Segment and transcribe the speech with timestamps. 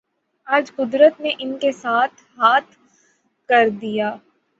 [0.47, 2.75] آج قدرت نے ان کے ساتھ ہاتھ
[3.49, 4.15] کر دیا۔